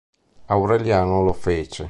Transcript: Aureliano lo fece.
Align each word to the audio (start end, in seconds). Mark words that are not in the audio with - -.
Aureliano 0.47 1.21
lo 1.21 1.31
fece. 1.31 1.79